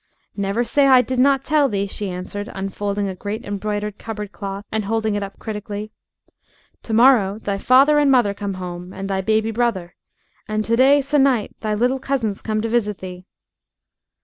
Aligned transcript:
"Never 0.35 0.63
say 0.63 0.87
I 0.87 1.03
did 1.03 1.19
not 1.19 1.43
tell 1.43 1.69
thee," 1.69 1.85
she 1.85 2.09
answered, 2.09 2.49
unfolding 2.55 3.07
a 3.07 3.13
great 3.13 3.45
embroidered 3.45 3.99
cupboard 3.99 4.31
cloth 4.31 4.65
and 4.71 4.85
holding 4.85 5.13
it 5.13 5.21
up 5.21 5.37
critically. 5.37 5.91
"To 6.81 6.93
morrow 6.95 7.37
thy 7.37 7.59
father 7.59 7.99
and 7.99 8.09
mother 8.09 8.33
come 8.33 8.55
home, 8.55 8.93
and 8.93 9.07
thy 9.07 9.21
baby 9.21 9.51
brother, 9.51 9.93
and 10.47 10.65
to 10.65 10.75
day 10.75 11.01
sennight 11.03 11.51
thy 11.59 11.75
little 11.75 11.99
cousins 11.99 12.41
come 12.41 12.61
to 12.61 12.67
visit 12.67 12.97
thee." 12.97 13.27